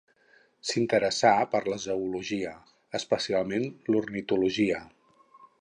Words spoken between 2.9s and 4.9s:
especialment l'ornitologia.